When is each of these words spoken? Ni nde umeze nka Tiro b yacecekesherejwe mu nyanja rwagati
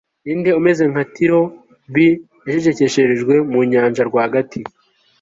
Ni 0.23 0.33
nde 0.39 0.51
umeze 0.59 0.83
nka 0.91 1.03
Tiro 1.13 1.41
b 1.93 1.95
yacecekesherejwe 2.49 3.33
mu 3.51 3.59
nyanja 3.71 4.01
rwagati 4.09 4.59